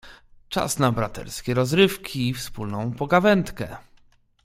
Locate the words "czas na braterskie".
0.49-1.53